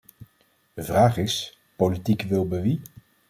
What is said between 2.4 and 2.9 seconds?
bij wie?